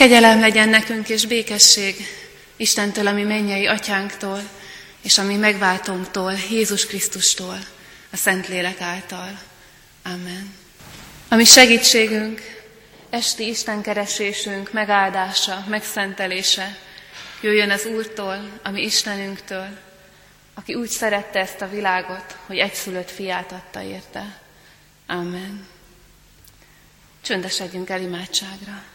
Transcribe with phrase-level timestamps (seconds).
[0.00, 1.96] Kegyelem legyen nekünk és békesség
[2.56, 4.42] Istentől, ami mennyei atyánktól,
[5.02, 7.58] és ami megváltónktól, Jézus Krisztustól,
[8.12, 9.40] a Szentlélek által.
[10.04, 10.54] Amen.
[11.28, 12.40] Ami segítségünk,
[13.10, 16.78] esti Istenkeresésünk megáldása, megszentelése
[17.40, 19.68] jöjjön az Úrtól, ami Istenünktől,
[20.54, 24.40] aki úgy szerette ezt a világot, hogy egyszülött fiát adta érte.
[25.06, 25.66] Amen.
[27.22, 28.89] Csöndesedjünk el imádságra.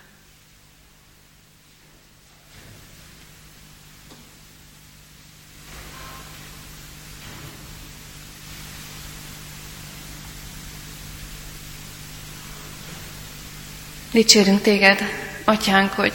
[14.16, 15.02] Dicsérünk téged,
[15.44, 16.14] atyánk, hogy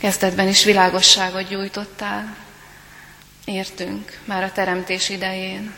[0.00, 2.36] kezdetben is világosságot gyújtottál,
[3.44, 5.74] értünk már a teremtés idején.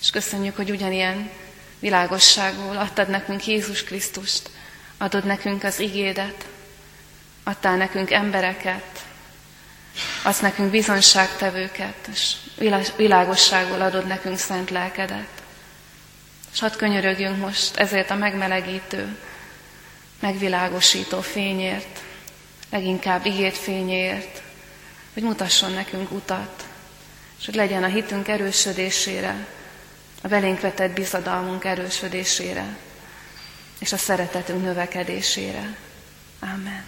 [0.00, 1.30] És köszönjük, hogy ugyanilyen
[1.78, 4.50] világosságból adtad nekünk Jézus Krisztust,
[4.98, 6.46] adod nekünk az igédet,
[7.44, 9.04] adtál nekünk embereket,
[10.24, 12.32] adsz nekünk bizonságtevőket, és
[12.96, 15.42] világosságból adod nekünk szent lelkedet.
[16.52, 19.16] És hadd könyörögjünk most ezért a megmelegítő,
[20.20, 22.00] megvilágosító fényért,
[22.70, 24.42] leginkább ígért fényért,
[25.12, 26.66] hogy mutasson nekünk utat,
[27.38, 29.46] és hogy legyen a hitünk erősödésére,
[30.22, 32.76] a belénk vetett bizadalmunk erősödésére,
[33.78, 35.76] és a szeretetünk növekedésére.
[36.40, 36.84] Amen.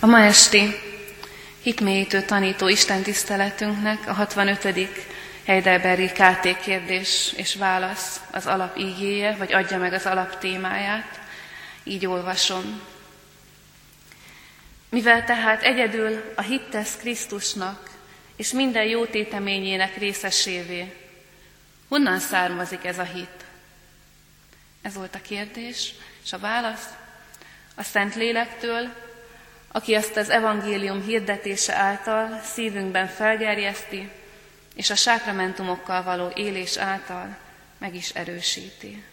[0.00, 0.74] A ma esti
[1.62, 4.88] hitmélyítő tanító Isten tiszteletünknek a 65.
[5.46, 11.20] Heidelbergi KT kérdés és válasz az alap ígéje, vagy adja meg az alap témáját.
[11.84, 12.80] Így olvasom.
[14.88, 17.90] Mivel tehát egyedül a hit Krisztusnak
[18.36, 20.94] és minden jó téteményének részesévé,
[21.88, 23.44] honnan származik ez a hit?
[24.82, 26.88] Ez volt a kérdés, és a válasz
[27.74, 28.88] a Szent Lélektől,
[29.72, 34.10] aki ezt az evangélium hirdetése által szívünkben felgerjeszti,
[34.76, 37.36] és a sákramentumokkal való élés által
[37.78, 39.04] meg is erősíti.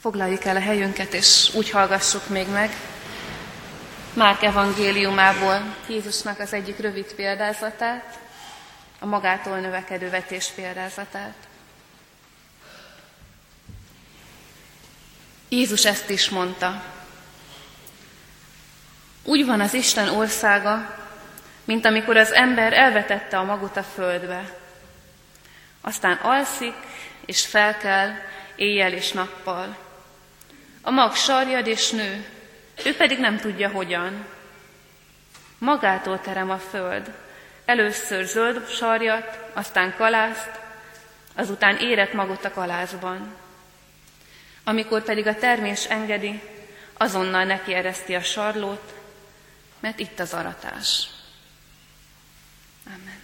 [0.00, 2.70] Foglaljuk el a helyünket, és úgy hallgassuk még meg
[4.16, 8.18] Márk evangéliumából Jézusnak az egyik rövid példázatát,
[8.98, 11.34] a magától növekedő vetés példázatát.
[15.48, 16.84] Jézus ezt is mondta.
[19.22, 21.05] Úgy van az Isten országa,
[21.66, 24.50] mint amikor az ember elvetette a magot a földbe.
[25.80, 26.74] Aztán alszik,
[27.24, 28.22] és felkel
[28.54, 29.76] éjjel és nappal.
[30.82, 32.24] A mag sarjad és nő,
[32.84, 34.26] ő pedig nem tudja hogyan.
[35.58, 37.12] Magától terem a föld,
[37.64, 40.50] először zöld sarjat, aztán kalászt,
[41.34, 43.34] azután érett magot a kalászban.
[44.64, 46.42] Amikor pedig a termés engedi,
[46.96, 48.94] azonnal neki ereszti a sarlót,
[49.80, 51.08] mert itt az aratás.
[52.86, 53.22] Amen.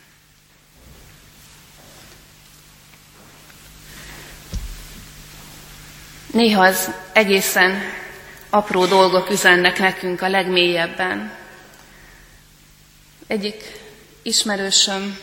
[6.33, 7.83] Néha az egészen
[8.51, 11.33] apró dolgok üzennek nekünk a legmélyebben.
[13.27, 13.81] Egyik
[14.23, 15.19] ismerősöm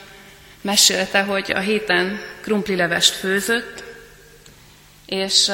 [0.62, 3.84] mesélte, hogy a héten krumplilevest főzött,
[5.06, 5.52] és,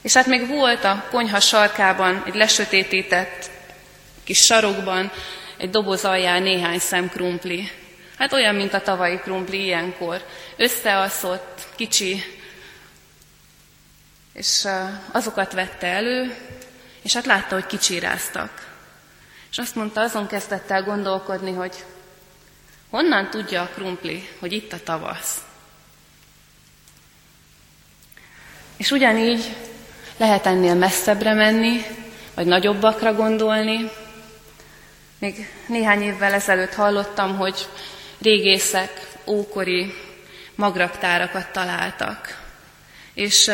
[0.00, 3.50] és hát még volt a konyha sarkában, egy lesötétített
[4.24, 5.12] kis sarokban
[5.56, 7.70] egy doboz alján néhány szem krumpli.
[8.18, 10.24] Hát olyan, mint a tavalyi krumpli ilyenkor.
[10.56, 12.22] Összeaszott, kicsi,
[14.32, 14.68] és
[15.12, 16.34] azokat vette elő,
[17.02, 18.74] és hát látta, hogy kicsíráztak.
[19.50, 21.84] És azt mondta, azon kezdett el gondolkodni, hogy
[22.90, 25.44] honnan tudja a krumpli, hogy itt a tavasz.
[28.76, 29.56] És ugyanígy
[30.16, 31.80] lehet ennél messzebbre menni,
[32.34, 33.90] vagy nagyobbakra gondolni,
[35.18, 37.68] még néhány évvel ezelőtt hallottam, hogy
[38.18, 39.94] régészek ókori
[40.54, 42.44] magraktárakat találtak.
[43.14, 43.50] És,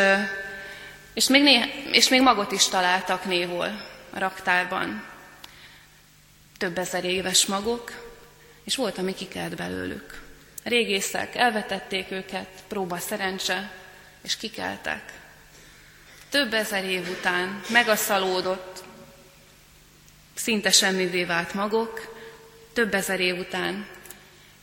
[1.14, 3.80] és, még néha, és még magot is találtak néhol
[4.10, 5.04] a raktárban.
[6.58, 7.92] Több ezer éves magok,
[8.64, 10.22] és volt, ami kikelt belőlük.
[10.64, 13.70] A régészek elvetették őket, próba szerencse,
[14.22, 15.02] és kikeltek.
[16.30, 18.84] Több ezer év után megaszalódott,
[20.34, 22.16] szinte semmivé vált magok,
[22.72, 23.86] több ezer év után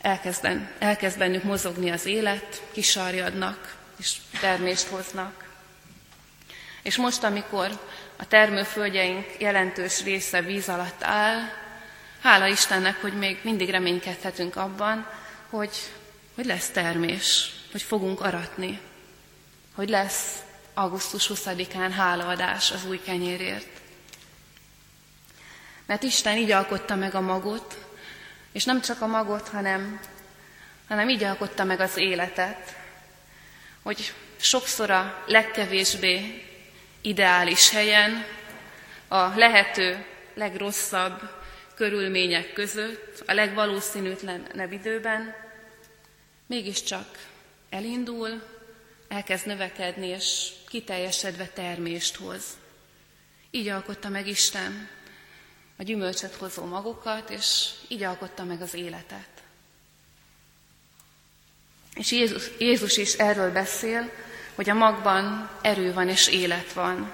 [0.01, 5.47] elkezden, elkezd bennük mozogni az élet, kisarjadnak és termést hoznak.
[6.81, 7.79] És most, amikor
[8.15, 11.39] a termőföldjeink jelentős része víz alatt áll,
[12.21, 15.07] hála Istennek, hogy még mindig reménykedhetünk abban,
[15.49, 15.71] hogy,
[16.35, 18.79] hogy lesz termés, hogy fogunk aratni,
[19.75, 20.37] hogy lesz
[20.73, 23.67] augusztus 20-án hálaadás az új kenyérért.
[25.89, 27.77] Mert Isten így alkotta meg a magot,
[28.51, 29.99] és nem csak a magot, hanem,
[30.87, 32.75] hanem így alkotta meg az életet,
[33.83, 36.43] hogy sokszor a legkevésbé
[37.01, 38.25] ideális helyen,
[39.07, 41.21] a lehető legrosszabb
[41.75, 45.35] körülmények között, a legvalószínűtlenebb időben,
[46.45, 47.17] mégiscsak
[47.69, 48.41] elindul,
[49.07, 52.43] elkezd növekedni, és kiteljesedve termést hoz.
[53.51, 54.97] Így alkotta meg Isten
[55.79, 59.27] a gyümölcsöt hozó magokat, és így alkotta meg az életet.
[61.95, 64.11] És Jézus, Jézus is erről beszél,
[64.55, 67.11] hogy a magban erő van és élet van.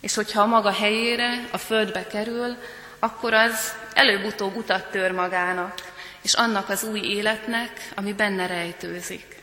[0.00, 2.56] És hogyha a maga helyére, a földbe kerül,
[2.98, 9.36] akkor az előbb-utóbb utat tör magának, és annak az új életnek, ami benne rejtőzik.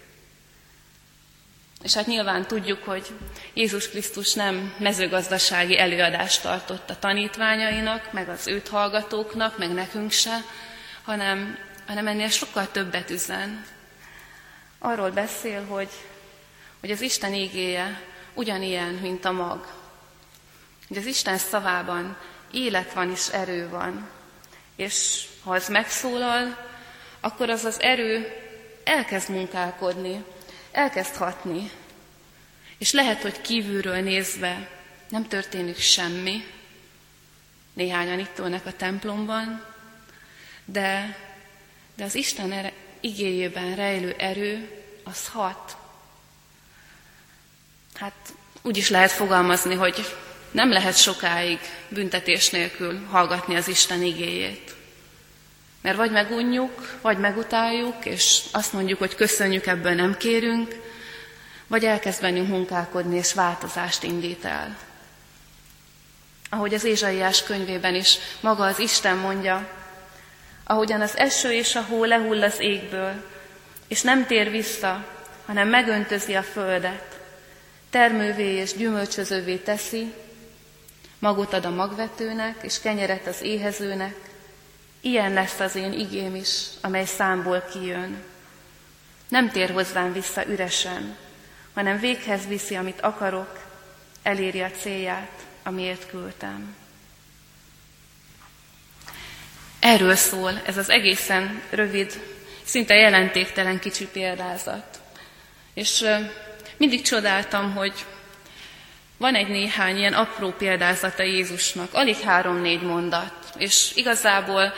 [1.84, 3.08] És hát nyilván tudjuk, hogy
[3.54, 10.38] Jézus Krisztus nem mezőgazdasági előadást tartott a tanítványainak, meg az őt hallgatóknak, meg nekünk se,
[11.04, 11.58] hanem,
[11.88, 13.66] hanem ennél sokkal többet üzen.
[14.80, 15.90] Arról beszél, hogy,
[16.80, 18.02] hogy az Isten ígéje
[18.34, 19.68] ugyanilyen, mint a mag.
[20.88, 22.18] Hogy az Isten szavában
[22.52, 24.10] élet van és erő van.
[24.76, 26.58] És ha az megszólal,
[27.20, 28.34] akkor az az erő
[28.84, 30.24] elkezd munkálkodni,
[30.74, 31.72] elkezd hatni.
[32.78, 34.70] És lehet, hogy kívülről nézve
[35.10, 36.46] nem történik semmi,
[37.74, 39.66] néhányan itt ülnek a templomban,
[40.66, 41.18] de,
[41.96, 44.70] de az Isten erre, igéjében rejlő erő,
[45.04, 45.78] az hat.
[47.94, 50.16] Hát úgy is lehet fogalmazni, hogy
[50.52, 51.60] nem lehet sokáig
[51.90, 54.76] büntetés nélkül hallgatni az Isten igéjét.
[55.84, 60.76] Mert vagy megunjuk, vagy megutáljuk, és azt mondjuk, hogy köszönjük, ebből nem kérünk,
[61.68, 64.78] vagy elkezd bennünk munkálkodni, és változást indít el.
[66.50, 69.70] Ahogy az Ézsaiás könyvében is maga az Isten mondja,
[70.64, 73.14] ahogyan az eső és a hó lehull az égből,
[73.88, 75.06] és nem tér vissza,
[75.46, 77.20] hanem megöntözi a földet,
[77.90, 80.14] termővé és gyümölcsözővé teszi,
[81.20, 84.16] magot ad a magvetőnek, és kenyeret az éhezőnek,
[85.06, 86.50] Ilyen lesz az én igém is,
[86.82, 88.24] amely számból kijön.
[89.28, 91.18] Nem tér hozzám vissza üresen,
[91.74, 93.60] hanem véghez viszi, amit akarok,
[94.22, 95.32] eléri a célját,
[95.64, 96.76] amiért küldtem.
[99.80, 102.22] Erről szól ez az egészen rövid,
[102.64, 105.02] szinte jelentéktelen kicsi példázat.
[105.74, 106.06] És
[106.78, 108.06] mindig csodáltam, hogy
[109.18, 114.74] van egy néhány ilyen apró példázata Jézusnak, alig három-négy mondat, és igazából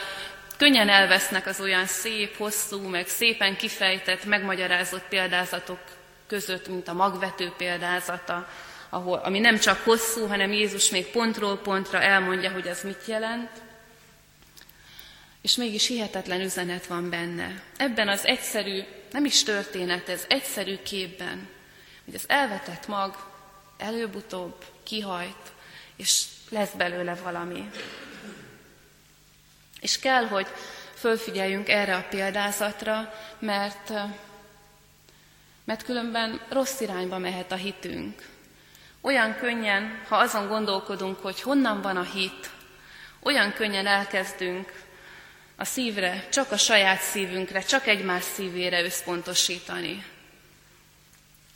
[0.57, 5.80] könnyen elvesznek az olyan szép, hosszú, meg szépen kifejtett, megmagyarázott példázatok
[6.27, 8.48] között, mint a magvető példázata,
[8.89, 13.50] ahol, ami nem csak hosszú, hanem Jézus még pontról pontra elmondja, hogy az mit jelent.
[15.42, 17.62] És mégis hihetetlen üzenet van benne.
[17.77, 18.81] Ebben az egyszerű,
[19.12, 21.48] nem is történet, ez egyszerű képben,
[22.06, 23.16] hogy az elvetett mag
[23.77, 25.51] előbb-utóbb kihajt,
[25.95, 27.69] és lesz belőle valami.
[29.86, 30.48] És kell, hogy
[30.94, 33.92] fölfigyeljünk erre a példázatra, mert,
[35.64, 38.27] mert különben rossz irányba mehet a hitünk.
[39.01, 42.50] Olyan könnyen, ha azon gondolkodunk, hogy honnan van a hit,
[43.24, 44.74] olyan könnyen elkezdünk
[45.56, 50.06] a szívre, csak a saját szívünkre, csak egymás szívére összpontosítani.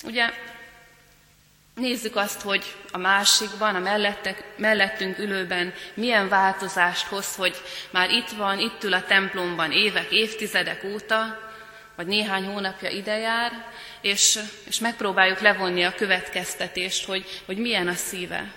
[0.03, 0.29] Ugye
[1.79, 7.55] Nézzük azt, hogy a másikban, a mellettek, mellettünk ülőben milyen változást hoz, hogy
[7.89, 11.49] már itt van, itt ül a templomban évek, évtizedek óta,
[11.95, 13.65] vagy néhány hónapja ide jár,
[14.01, 18.51] és, és megpróbáljuk levonni a következtetést, hogy, hogy milyen a szíve.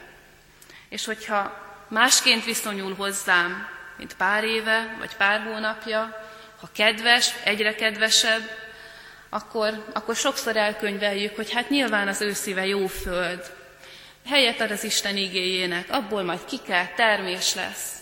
[0.89, 6.29] És hogyha másként viszonyul hozzám, mint pár éve, vagy pár hónapja,
[6.61, 8.43] ha kedves, egyre kedvesebb,
[9.35, 13.53] akkor, akkor sokszor elkönyveljük, hogy hát nyilván az ő szíve jó föld.
[14.27, 17.97] Helyet ad az Isten igéjének, abból majd ki kell, termés lesz.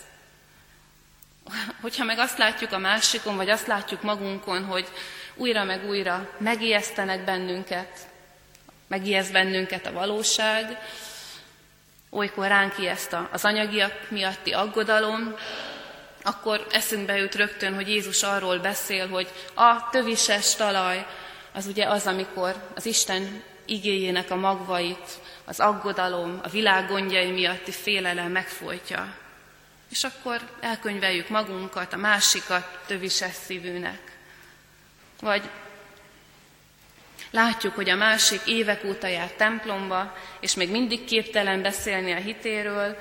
[1.81, 4.87] Hogyha meg azt látjuk a másikon, vagy azt látjuk magunkon, hogy
[5.35, 7.99] újra meg újra megijesztenek bennünket,
[8.87, 10.77] megijeszt bennünket a valóság,
[12.09, 15.35] olykor ránk ijeszt az anyagiak miatti aggodalom,
[16.23, 21.05] akkor eszünkbe jut rögtön, hogy Jézus arról beszél, hogy a tövises talaj,
[21.53, 27.71] az ugye az, amikor az Isten igéjének a magvait, az aggodalom, a világ gondjai miatti
[27.71, 29.15] félelem megfolytja.
[29.89, 33.99] És akkor elkönyveljük magunkat, a másikat tövises szívűnek.
[35.19, 35.49] Vagy
[37.31, 42.97] Látjuk, hogy a másik évek óta jár templomba, és még mindig képtelen beszélni a hitéről,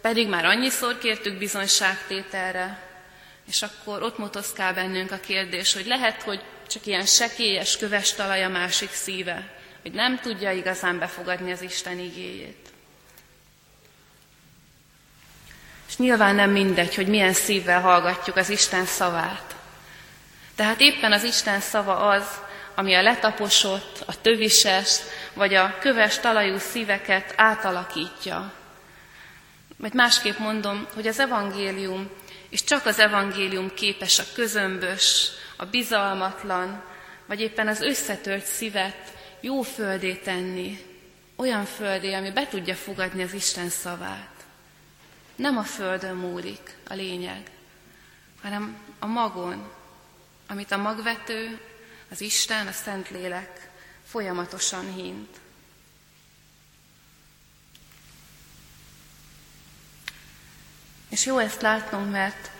[0.00, 2.88] pedig már annyiszor kértük bizonyságtételre,
[3.48, 8.44] és akkor ott motoszkál bennünk a kérdés, hogy lehet, hogy csak ilyen sekélyes, köves talaj
[8.44, 12.68] a másik szíve, hogy nem tudja igazán befogadni az Isten igéjét.
[15.88, 19.54] És nyilván nem mindegy, hogy milyen szívvel hallgatjuk az Isten szavát.
[20.54, 22.24] Tehát éppen az Isten szava az,
[22.74, 24.98] ami a letaposott, a tövises,
[25.34, 28.52] vagy a köves talajú szíveket átalakítja.
[29.80, 32.08] Vagy másképp mondom, hogy az evangélium,
[32.48, 36.82] és csak az evangélium képes a közömbös, a bizalmatlan,
[37.26, 40.78] vagy éppen az összetört szívet jó földé tenni,
[41.36, 44.44] olyan földé, ami be tudja fogadni az Isten szavát.
[45.36, 47.50] Nem a földön múlik a lényeg,
[48.42, 49.70] hanem a magon,
[50.48, 51.60] amit a magvető,
[52.10, 53.70] az Isten, a Szentlélek
[54.06, 55.36] folyamatosan hint.
[61.10, 62.50] És jó ezt látnunk, mert,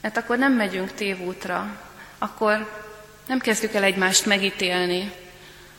[0.00, 1.80] mert akkor nem megyünk tévútra,
[2.18, 2.84] akkor
[3.26, 5.12] nem kezdjük el egymást megítélni,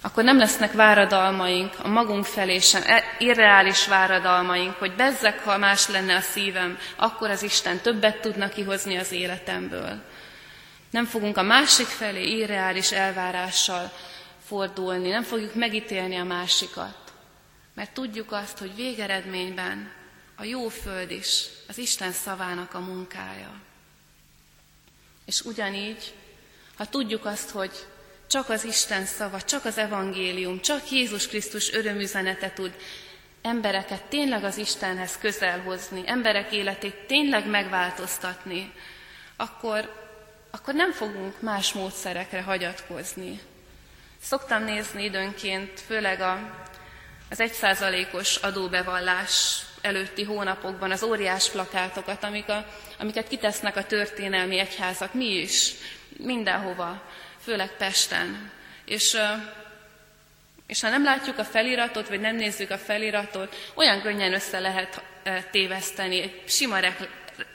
[0.01, 5.87] akkor nem lesznek váradalmaink a magunk felé sem, e, irreális váradalmaink, hogy bezzek, ha más
[5.87, 10.01] lenne a szívem, akkor az Isten többet tudna kihozni az életemből.
[10.89, 13.91] Nem fogunk a másik felé irreális elvárással
[14.47, 16.97] fordulni, nem fogjuk megítélni a másikat,
[17.73, 19.91] mert tudjuk azt, hogy végeredményben
[20.39, 23.53] a jó föld is az Isten szavának a munkája.
[25.25, 26.13] És ugyanígy,
[26.75, 27.71] ha tudjuk azt, hogy
[28.27, 32.75] csak az Isten szava, csak az evangélium, csak Jézus Krisztus örömüzenete tud
[33.41, 38.73] embereket tényleg az Istenhez közel hozni, emberek életét tényleg megváltoztatni,
[39.35, 40.09] akkor,
[40.51, 43.39] akkor nem fogunk más módszerekre hagyatkozni.
[44.21, 46.67] Szoktam nézni időnként, főleg a,
[47.29, 52.65] az egyszázalékos adóbevallás előtti hónapokban az óriás plakátokat, amik a,
[52.99, 55.73] amiket kitesznek a történelmi egyházak, mi is,
[56.17, 57.01] mindenhova
[57.43, 58.51] főleg Pesten.
[58.85, 59.17] És,
[60.67, 65.01] és ha nem látjuk a feliratot, vagy nem nézzük a feliratot, olyan könnyen össze lehet
[65.51, 67.09] téveszteni egy sima rekl-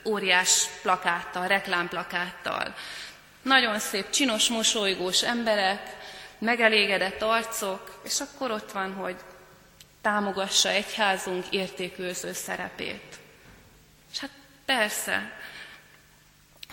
[0.05, 2.75] óriás plakáttal, reklámplakáttal.
[3.41, 5.95] Nagyon szép, csinos, mosolygós emberek,
[6.37, 9.15] megelégedett arcok, és akkor ott van, hogy
[10.03, 13.19] támogassa egyházunk értékőző szerepét.
[14.11, 14.31] És hát
[14.65, 15.31] persze,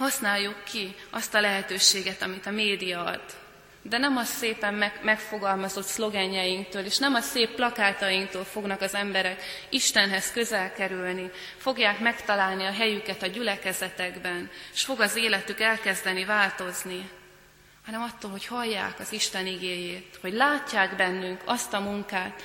[0.00, 3.22] Használjuk ki azt a lehetőséget, amit a média ad.
[3.82, 9.42] De nem a szépen meg, megfogalmazott szlogenjeinktől, és nem a szép plakátainktól fognak az emberek
[9.68, 17.10] Istenhez közel kerülni, fogják megtalálni a helyüket a gyülekezetekben, és fog az életük elkezdeni változni,
[17.84, 22.42] hanem attól, hogy hallják az Isten igéjét, hogy látják bennünk azt a munkát,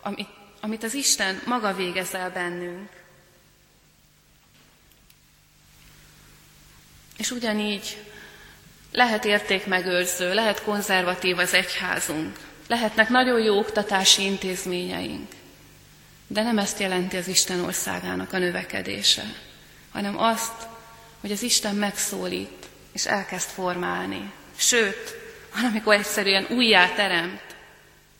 [0.00, 0.28] amit,
[0.60, 2.88] amit az Isten maga végezel bennünk.
[7.16, 7.96] És ugyanígy
[8.92, 12.38] lehet értékmegőrző, lehet konzervatív az egyházunk,
[12.68, 15.32] lehetnek nagyon jó oktatási intézményeink,
[16.26, 19.24] de nem ezt jelenti az Isten országának a növekedése,
[19.92, 20.66] hanem azt,
[21.20, 24.32] hogy az Isten megszólít, és elkezd formálni.
[24.56, 25.16] Sőt,
[25.54, 27.56] van, amikor egyszerűen újjá teremt.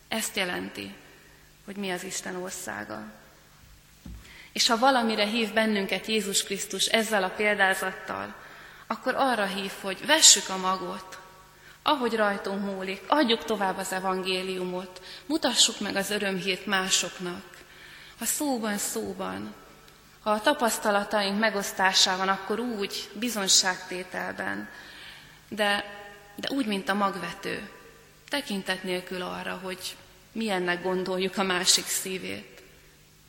[0.08, 0.94] Ezt jelenti,
[1.68, 3.02] hogy mi az Isten országa.
[4.52, 8.34] És ha valamire hív bennünket Jézus Krisztus ezzel a példázattal,
[8.86, 11.18] akkor arra hív, hogy vessük a magot,
[11.82, 17.44] ahogy rajtunk múlik, adjuk tovább az evangéliumot, mutassuk meg az örömhírt másoknak.
[18.18, 19.54] Ha szóban, szóban,
[20.22, 24.68] ha a tapasztalataink megosztásában, akkor úgy, bizonságtételben,
[25.48, 25.84] de,
[26.36, 27.70] de úgy, mint a magvető,
[28.28, 29.96] tekintet nélkül arra, hogy
[30.32, 32.62] milyennek gondoljuk a másik szívét.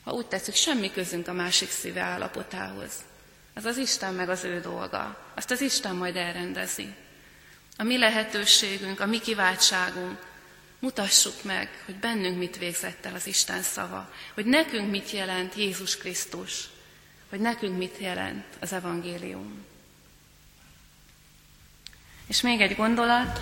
[0.04, 2.92] Ha úgy tetszik, semmi közünk a másik szíve állapotához.
[3.54, 5.32] Ez az Isten meg az ő dolga.
[5.36, 6.96] Azt az Isten majd elrendezi.
[7.78, 10.28] A mi lehetőségünk, a mi kiváltságunk,
[10.80, 15.98] mutassuk meg, hogy bennünk mit végzett el az Isten szava, hogy nekünk mit jelent Jézus
[15.98, 16.70] Krisztus,
[17.30, 19.66] hogy nekünk mit jelent az evangélium.
[22.28, 23.40] És még egy gondolat,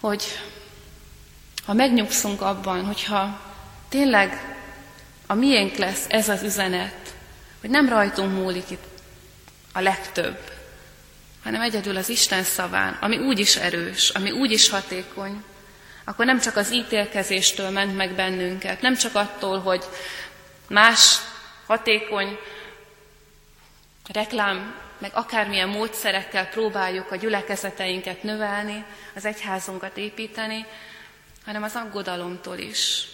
[0.00, 0.24] hogy
[1.66, 3.40] ha megnyugszunk abban, hogyha
[3.88, 4.56] tényleg
[5.26, 7.14] a miénk lesz ez az üzenet,
[7.60, 8.84] hogy nem rajtunk múlik itt
[9.72, 10.38] a legtöbb,
[11.42, 15.42] hanem egyedül az Isten szaván, ami úgy is erős, ami úgy is hatékony,
[16.04, 19.84] akkor nem csak az ítélkezéstől ment meg bennünket, nem csak attól, hogy
[20.68, 21.18] más
[21.66, 22.38] hatékony
[24.12, 30.66] reklám, meg akármilyen módszerekkel próbáljuk a gyülekezeteinket növelni, az egyházunkat építeni,
[31.44, 33.08] hanem az aggodalomtól is.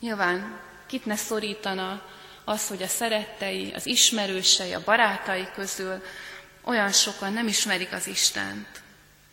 [0.00, 2.02] Nyilván kit ne szorítana
[2.44, 6.02] az, hogy a szerettei, az ismerősei, a barátai közül
[6.64, 8.82] olyan sokan nem ismerik az Istent.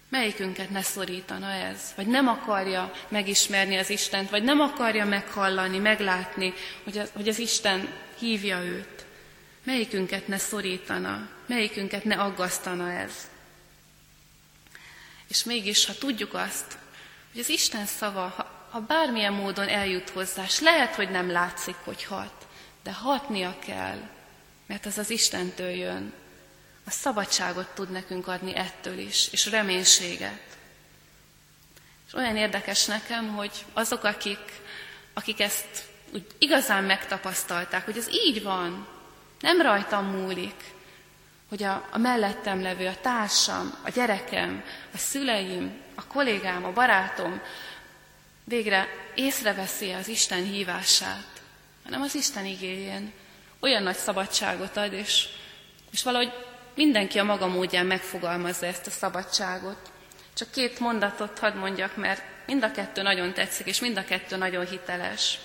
[0.09, 1.81] Melyikünket ne szorítana ez?
[1.95, 6.53] Vagy nem akarja megismerni az Istent, vagy nem akarja meghallani, meglátni,
[6.83, 9.05] hogy az, hogy az Isten hívja őt.
[9.63, 13.11] Melyikünket ne szorítana, melyikünket ne aggasztana ez?
[15.27, 16.77] És mégis, ha tudjuk azt,
[17.31, 21.75] hogy az Isten szava, ha, ha bármilyen módon eljut hozzá, és lehet, hogy nem látszik,
[21.83, 22.47] hogy hat,
[22.83, 23.99] de hatnia kell,
[24.67, 26.13] mert az az Istentől jön,
[26.85, 30.41] a szabadságot tud nekünk adni ettől is, és reménységet.
[32.07, 34.61] És olyan érdekes nekem, hogy azok, akik,
[35.13, 38.87] akik ezt úgy igazán megtapasztalták, hogy ez így van,
[39.39, 40.75] nem rajtam múlik,
[41.49, 44.63] hogy a, a mellettem levő, a társam, a gyerekem,
[44.93, 47.41] a szüleim, a kollégám, a barátom
[48.43, 51.27] végre észreveszi az Isten hívását,
[51.83, 53.13] hanem az Isten igényén
[53.59, 55.27] olyan nagy szabadságot ad, és,
[55.91, 56.33] és valahogy
[56.75, 59.91] mindenki a maga módján megfogalmazza ezt a szabadságot.
[60.33, 64.35] Csak két mondatot hadd mondjak, mert mind a kettő nagyon tetszik, és mind a kettő
[64.35, 65.39] nagyon hiteles.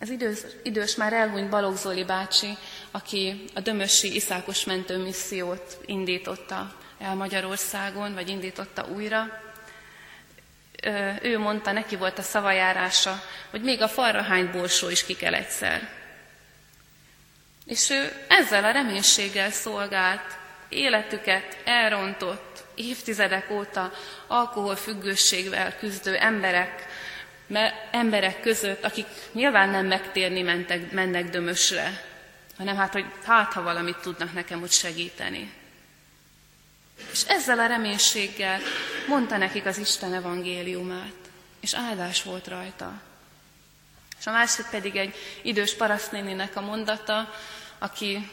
[0.00, 2.56] Az idős, idős már elhunyt Balogh Zoli bácsi,
[2.90, 5.08] aki a Dömösi Iszákos Mentő
[5.84, 9.42] indította el Magyarországon, vagy indította újra.
[11.22, 15.88] Ő mondta, neki volt a szavajárása, hogy még a farrahány borsó is ki kell egyszer.
[17.66, 20.38] És ő ezzel a reménységgel szolgált,
[20.68, 23.92] életüket elrontott, évtizedek óta
[24.26, 26.86] alkoholfüggőségvel küzdő emberek,
[27.90, 32.04] emberek között, akik nyilván nem megtérni mentek, mennek dömösre,
[32.56, 35.52] hanem hát, hogy hát, ha valamit tudnak nekem ott segíteni.
[37.12, 38.60] És ezzel a reménységgel
[39.08, 41.14] mondta nekik az Isten evangéliumát,
[41.60, 43.00] és áldás volt rajta.
[44.18, 47.34] És a másik pedig egy idős parasztnéninek a mondata,
[47.78, 48.30] aki,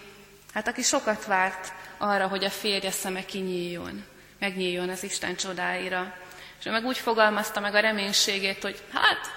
[0.53, 4.05] hát aki sokat várt arra, hogy a férje szeme kinyíljon,
[4.39, 6.15] megnyíljon az Isten csodáira.
[6.59, 9.31] És ő meg úgy fogalmazta meg a reménységét, hogy hát,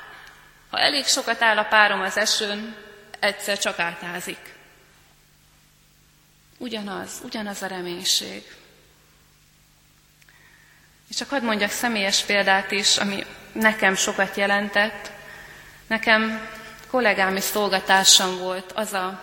[0.71, 2.77] ha elég sokat áll a párom az esőn,
[3.19, 4.55] egyszer csak átázik.
[6.59, 8.43] Ugyanaz, ugyanaz a reménység.
[11.09, 15.11] És csak hadd mondjak személyes példát is, ami nekem sokat jelentett.
[15.87, 16.49] Nekem
[16.91, 19.23] kollégám és szolgatársam volt az a,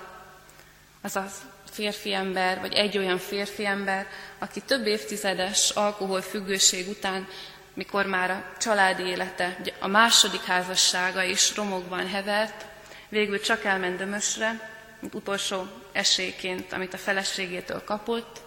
[1.02, 1.26] az a
[1.72, 4.08] férfi ember, vagy egy olyan férfi ember,
[4.40, 7.28] aki több évtizedes alkoholfüggőség után,
[7.74, 12.66] mikor már a családi élete, a második házassága is romokban hevert,
[13.10, 18.42] végül csak elment Dömösre, mint utolsó esélyként, amit a feleségétől kapott,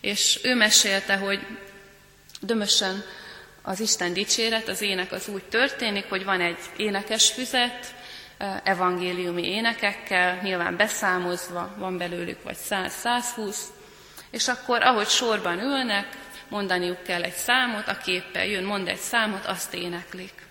[0.00, 1.46] és ő mesélte, hogy
[2.40, 3.04] Dömösen
[3.62, 7.94] az Isten dicséret, az ének az úgy történik, hogy van egy énekes füzet,
[8.64, 13.56] evangéliumi énekekkel, nyilván beszámozva, van belőlük vagy 100-120,
[14.30, 16.06] és akkor ahogy sorban ülnek,
[16.48, 20.46] mondaniuk kell egy számot, aki éppen jön, mond egy számot, azt éneklik.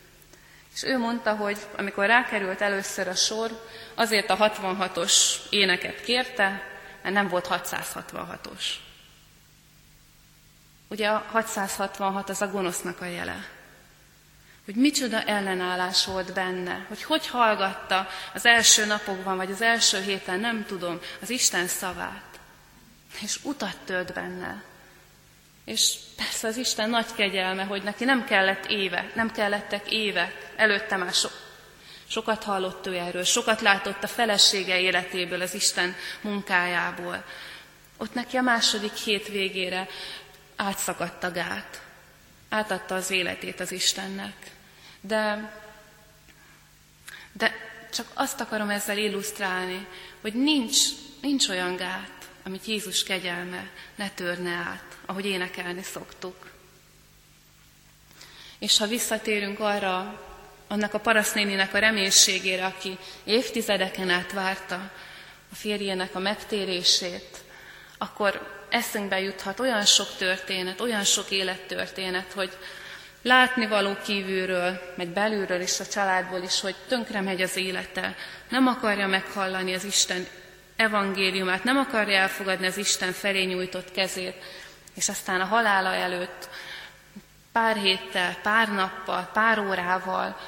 [0.75, 5.13] És ő mondta, hogy amikor rákerült először a sor, azért a 66-os
[5.49, 6.61] éneket kérte,
[7.01, 8.63] mert nem volt 666-os.
[10.87, 13.45] Ugye a 666 az a gonosznak a jele.
[14.65, 20.39] Hogy micsoda ellenállás volt benne, hogy hogy hallgatta az első napokban, vagy az első héten,
[20.39, 22.39] nem tudom, az Isten szavát.
[23.21, 24.63] És utat tölt benne.
[25.67, 30.95] És persze az Isten nagy kegyelme, hogy neki nem kellett évek, nem kellettek évek, előtte
[30.95, 31.27] már so,
[32.07, 37.23] sokat hallott ő erről, sokat látott a felesége életéből, az Isten munkájából.
[37.97, 39.87] Ott neki a második hét végére
[40.55, 41.81] átszakadt a gát.
[42.49, 44.51] Átadta az életét az Istennek.
[45.01, 45.51] De,
[47.31, 47.53] de
[47.91, 49.87] csak azt akarom ezzel illusztrálni,
[50.21, 50.77] hogy nincs,
[51.21, 52.16] nincs olyan gát,
[52.47, 56.49] amit Jézus kegyelme ne törne át, ahogy énekelni szoktuk.
[58.59, 60.21] És ha visszatérünk arra,
[60.67, 64.91] annak a parasznéninek a reménységére, aki évtizedeken át várta
[65.51, 67.37] a férjének a megtérését,
[67.97, 72.57] akkor eszünkbe juthat olyan sok történet, olyan sok élettörténet, hogy
[73.21, 78.15] látni való kívülről, meg belülről is, a családból is, hogy tönkre megy az élete,
[78.49, 80.27] nem akarja meghallani az Isten
[80.77, 84.43] evangéliumát, nem akarja elfogadni az Isten felé nyújtott kezét,
[84.93, 86.49] és aztán a halála előtt
[87.51, 90.39] pár héttel, pár nappal, pár órával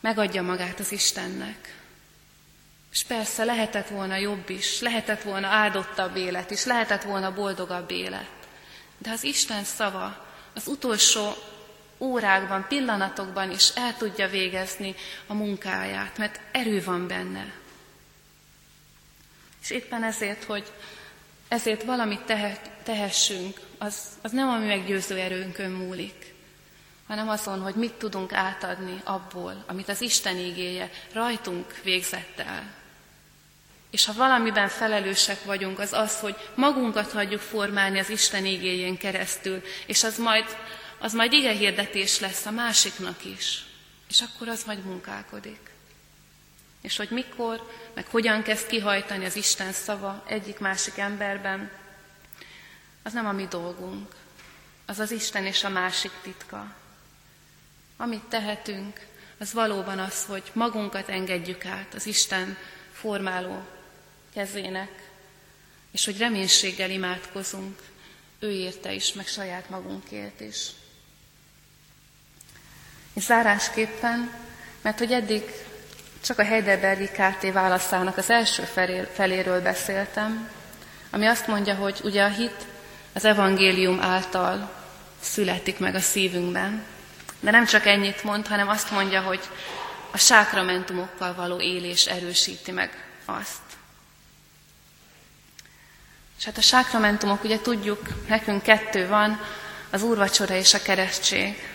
[0.00, 1.74] megadja magát az Istennek.
[2.92, 8.30] És persze lehetett volna jobb is, lehetett volna áldottabb élet is, lehetett volna boldogabb élet.
[8.98, 11.34] De az Isten szava az utolsó
[11.98, 14.94] órákban, pillanatokban is el tudja végezni
[15.26, 17.52] a munkáját, mert erő van benne.
[19.66, 20.72] És éppen ezért, hogy
[21.48, 22.32] ezért valamit
[22.82, 26.34] tehessünk, az, az nem a mi meggyőző erőnkön múlik,
[27.06, 32.74] hanem azon, hogy mit tudunk átadni abból, amit az Isten ígéje rajtunk végzett el.
[33.90, 39.62] És ha valamiben felelősek vagyunk, az az, hogy magunkat hagyjuk formálni az Isten ígéjén keresztül,
[39.86, 40.56] és az majd,
[40.98, 43.64] az majd ige hirdetés lesz a másiknak is.
[44.08, 45.75] És akkor az majd munkálkodik.
[46.86, 51.70] És hogy mikor, meg hogyan kezd kihajtani az Isten szava egyik-másik emberben,
[53.02, 54.14] az nem a mi dolgunk.
[54.86, 56.74] Az az Isten és a másik titka.
[57.96, 59.06] Amit tehetünk,
[59.38, 62.56] az valóban az, hogy magunkat engedjük át az Isten
[62.92, 63.66] formáló
[64.34, 65.10] kezének,
[65.90, 67.82] és hogy reménységgel imádkozunk,
[68.38, 70.66] ő érte is, meg saját magunkért is.
[73.12, 74.44] És zárásképpen,
[74.82, 75.65] mert hogy eddig
[76.24, 78.62] csak a Heidelbergi KT válaszának az első
[79.14, 80.48] feléről beszéltem,
[81.10, 82.66] ami azt mondja, hogy ugye a hit
[83.12, 84.70] az evangélium által
[85.20, 86.84] születik meg a szívünkben.
[87.40, 89.40] De nem csak ennyit mond, hanem azt mondja, hogy
[90.10, 93.62] a sákramentumokkal való élés erősíti meg azt.
[96.38, 99.40] És hát a sákramentumok, ugye tudjuk, nekünk kettő van,
[99.90, 101.68] az úrvacsora és a keresztség.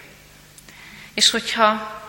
[1.13, 2.00] És hogyha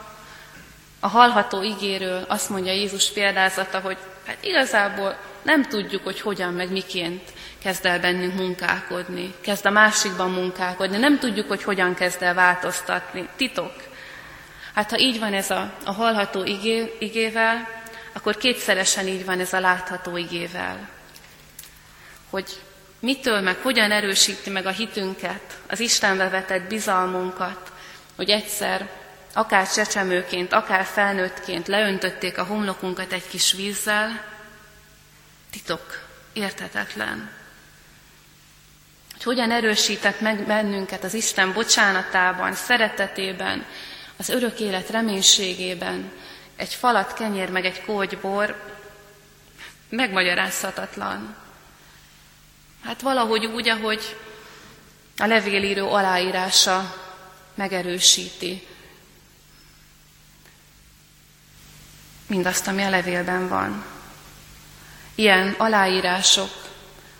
[1.04, 6.70] a hallható igéről azt mondja Jézus példázata, hogy hát igazából nem tudjuk, hogy hogyan, meg
[6.70, 7.22] miként
[7.62, 13.28] kezd el bennünk munkálkodni, kezd a másikban munkálkodni, nem tudjuk, hogy hogyan kezd el változtatni.
[13.36, 13.72] Titok.
[14.74, 17.68] Hát ha így van ez a, a hallható igé, igével,
[18.12, 20.88] akkor kétszeresen így van ez a látható igével.
[22.30, 22.60] Hogy
[23.00, 27.72] mitől, meg hogyan erősíti meg a hitünket, az Istenbe vetett bizalmunkat,
[28.16, 28.88] hogy egyszer
[29.32, 34.24] akár csecsemőként, akár felnőttként leöntötték a homlokunkat egy kis vízzel,
[35.50, 37.30] titok, érthetetlen.
[39.12, 43.66] Hogy hogyan erősített meg bennünket az Isten bocsánatában, szeretetében,
[44.16, 46.12] az örök élet reménységében,
[46.56, 48.72] egy falat kenyér meg egy kógybor,
[49.88, 51.36] megmagyarázhatatlan.
[52.84, 54.16] Hát valahogy úgy, ahogy
[55.18, 56.94] a levélíró aláírása
[57.54, 58.66] megerősíti
[62.32, 63.84] mindazt, ami a levélben van.
[65.14, 66.50] Ilyen aláírások,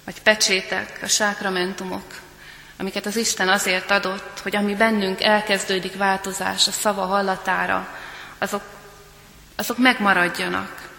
[0.05, 2.21] vagy pecsétek, a sákramentumok,
[2.77, 7.89] amiket az Isten azért adott, hogy ami bennünk elkezdődik változás a szava hallatára,
[8.39, 8.63] azok,
[9.57, 10.91] azok megmaradjanak,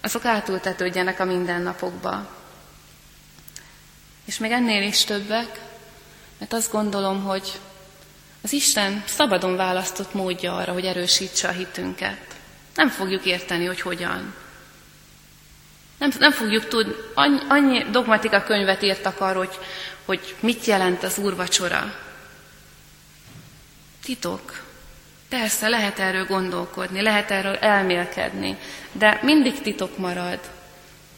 [0.00, 2.28] azok átültetődjenek a mindennapokba.
[4.24, 5.60] És még ennél is többek,
[6.38, 7.60] mert azt gondolom, hogy
[8.42, 12.27] az Isten szabadon választott módja arra, hogy erősítse a hitünket.
[12.78, 14.34] Nem fogjuk érteni, hogy hogyan.
[15.98, 19.58] Nem, nem fogjuk tudni, annyi, annyi dogmatika könyvet írtak arról, hogy,
[20.04, 21.94] hogy mit jelent az úrvacsora.
[24.02, 24.62] Titok.
[25.28, 28.56] Persze, lehet erről gondolkodni, lehet erről elmélkedni,
[28.92, 30.40] de mindig titok marad.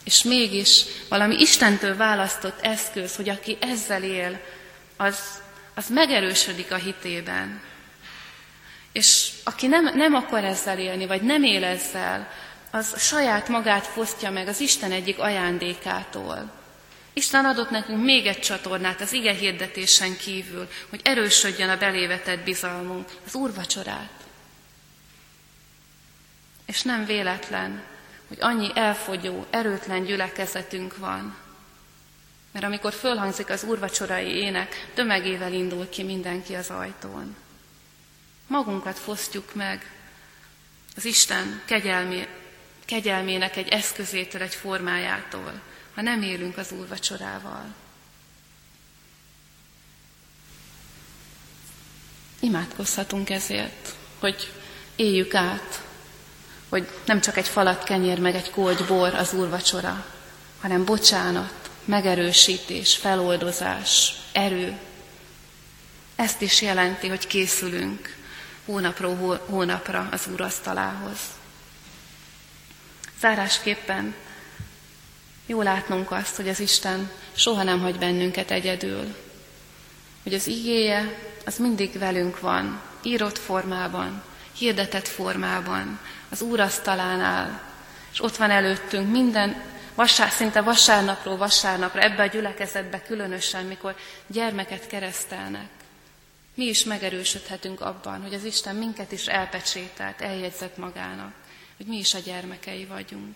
[0.05, 4.40] És mégis valami Istentől választott eszköz, hogy aki ezzel él,
[4.96, 5.18] az,
[5.75, 7.61] az megerősödik a hitében.
[8.92, 12.29] És aki nem, nem akar ezzel élni, vagy nem él ezzel,
[12.70, 16.50] az saját magát fosztja meg az Isten egyik ajándékától.
[17.12, 23.09] Isten adott nekünk még egy csatornát az ige hirdetésen kívül, hogy erősödjön a belévetett bizalmunk,
[23.26, 24.11] az úrvacsorát.
[26.66, 27.83] És nem véletlen,
[28.29, 31.37] hogy annyi elfogyó, erőtlen gyülekezetünk van.
[32.53, 37.37] Mert amikor fölhangzik az úrvacsorai ének, tömegével indul ki mindenki az ajtón.
[38.51, 39.93] Magunkat fosztjuk meg
[40.97, 42.29] az Isten kegyelmé,
[42.85, 45.61] kegyelmének egy eszközétől, egy formájától,
[45.95, 47.75] ha nem élünk az úrvacsorával.
[52.41, 54.53] Imádkozhatunk ezért, hogy
[54.97, 55.83] éljük át,
[56.69, 60.07] hogy nem csak egy falat kenyér meg egy kógy bor az úrvacsora,
[60.61, 64.79] hanem bocsánat, megerősítés, feloldozás, erő.
[66.17, 68.19] Ezt is jelenti, hogy készülünk
[68.71, 71.19] hónapról hónapra az Úr asztalához.
[73.21, 74.15] Zárásképpen
[75.47, 79.15] jó látnunk azt, hogy az Isten soha nem hagy bennünket egyedül,
[80.23, 84.23] hogy az igéje az mindig velünk van, írott formában,
[84.57, 85.99] hirdetett formában,
[86.31, 87.63] az úrasztalánál,
[88.13, 89.63] és ott van előttünk minden,
[89.95, 93.95] vasár, szinte vasárnapról vasárnapra, ebbe a gyülekezetbe különösen, mikor
[94.27, 95.80] gyermeket keresztelnek.
[96.61, 101.33] Mi is megerősödhetünk abban, hogy az Isten minket is elpecsételt, eljegyzett magának,
[101.77, 103.35] hogy mi is a gyermekei vagyunk.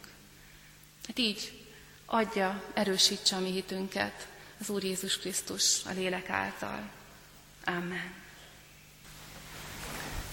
[1.07, 1.63] Hát így
[2.07, 4.27] adja, erősítse a mi hitünket
[4.61, 6.91] az Úr Jézus Krisztus a lélek által.
[7.65, 8.13] Amen.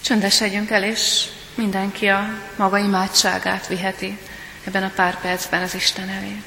[0.02, 1.26] Csöndesedjünk el, és
[1.56, 2.28] mindenki a
[2.58, 4.18] maga imádságát viheti
[4.64, 6.44] ebben a pár percben az Isten elé.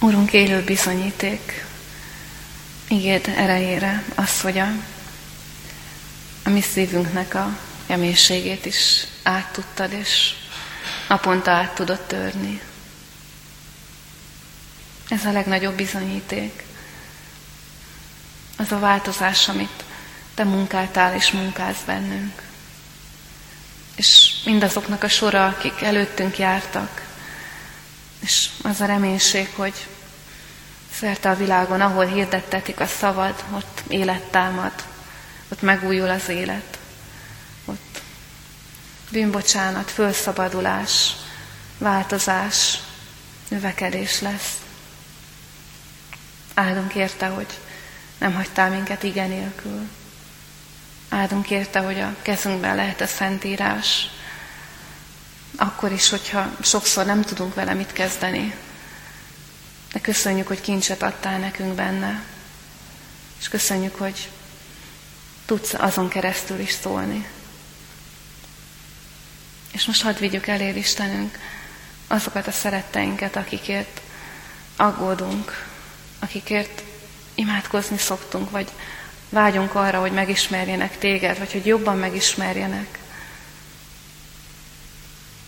[0.00, 1.68] Urunk, élő bizonyíték,
[2.90, 4.68] ígéd erejére az, hogy a,
[6.44, 10.34] a mi szívünknek a keménységét is át tudtad, és
[11.08, 12.60] naponta át tudod törni.
[15.08, 16.64] Ez a legnagyobb bizonyíték.
[18.56, 19.84] Az a változás, amit
[20.34, 22.42] te munkáltál és munkálsz bennünk.
[23.94, 27.08] És mindazoknak a sora, akik előttünk jártak,
[28.20, 29.86] és az a reménység, hogy
[31.00, 34.36] szerte a világon, ahol hirdettetik a szavad, ott élet
[35.48, 36.78] ott megújul az élet,
[37.64, 38.02] ott
[39.10, 41.12] bűnbocsánat, fölszabadulás,
[41.78, 42.78] változás,
[43.48, 44.56] növekedés lesz.
[46.54, 47.58] Áldunk érte, hogy
[48.18, 49.88] nem hagytál minket igen nélkül.
[51.08, 54.10] Áldunk érte, hogy a kezünkben lehet a Szentírás,
[55.56, 58.54] akkor is, hogyha sokszor nem tudunk vele mit kezdeni.
[59.92, 62.22] De köszönjük, hogy kincset adtál nekünk benne.
[63.38, 64.28] És köszönjük, hogy
[65.46, 67.28] tudsz azon keresztül is szólni.
[69.72, 71.38] És most hadd vigyük elér Istenünk
[72.06, 74.00] azokat a szeretteinket, akikért
[74.76, 75.66] aggódunk,
[76.18, 76.82] akikért
[77.34, 78.68] imádkozni szoktunk, vagy
[79.28, 82.98] vágyunk arra, hogy megismerjenek téged, vagy hogy jobban megismerjenek.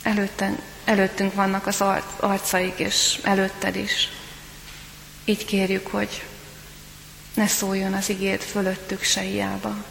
[0.03, 1.81] Előtten, előttünk vannak az
[2.17, 4.09] arcaik, és előtted is.
[5.25, 6.23] Így kérjük, hogy
[7.35, 9.85] ne szóljon az igét fölöttük se hiába.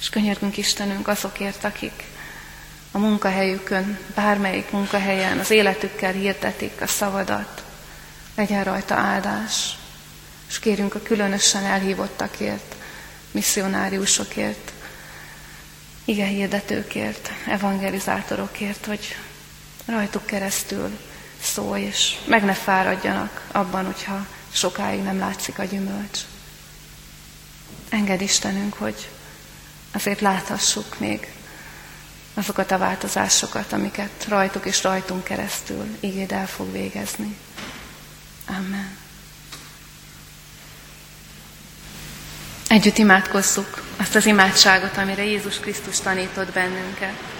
[0.00, 2.04] És könyörgünk Istenünk azokért, akik
[2.92, 7.64] a munkahelyükön, bármelyik munkahelyen az életükkel hirdetik a szavadat.
[8.34, 9.78] Legyen rajta áldás.
[10.48, 12.74] És kérünk a különösen elhívottakért,
[13.30, 14.72] misszionáriusokért,
[16.04, 19.16] ige hirdetőkért, evangelizátorokért, hogy
[19.86, 20.98] rajtuk keresztül
[21.42, 26.18] szólj, és meg ne fáradjanak abban, hogyha sokáig nem látszik a gyümölcs.
[27.88, 29.08] Engedd Istenünk, hogy
[29.92, 31.28] azért láthassuk még
[32.34, 37.36] azokat a változásokat, amiket rajtuk és rajtunk keresztül igéd el fog végezni.
[38.48, 38.98] Amen.
[42.68, 47.39] Együtt imádkozzuk azt az imádságot, amire Jézus Krisztus tanított bennünket.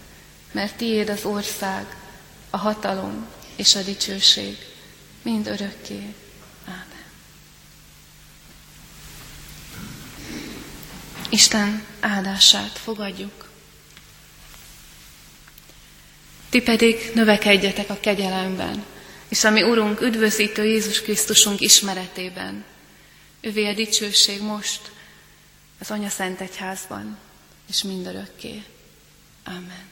[0.51, 1.97] mert tiéd az ország,
[2.49, 4.57] a hatalom és a dicsőség,
[5.21, 6.13] mind örökké.
[6.65, 7.03] Ámen.
[11.29, 13.49] Isten áldását fogadjuk.
[16.49, 18.85] Ti pedig növekedjetek a kegyelemben,
[19.27, 22.63] és ami Urunk, üdvözítő Jézus Krisztusunk ismeretében.
[23.41, 24.91] Ővé a dicsőség most
[25.79, 27.17] az Anya Szent Egyházban,
[27.69, 28.63] és mindörökké.
[29.43, 29.90] Amen.